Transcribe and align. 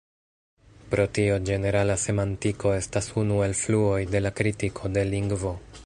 Pro 0.93 1.03
tio 1.17 1.35
ĝenerala 1.49 1.97
semantiko 2.05 2.73
estas 2.79 3.11
unu 3.25 3.39
el 3.49 3.55
fluoj 3.61 4.01
de 4.15 4.27
la 4.27 4.33
kritiko 4.41 4.93
de 4.99 5.07
lingvo. 5.13 5.55